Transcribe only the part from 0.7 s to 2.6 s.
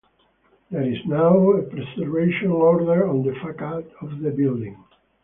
There is now a preservation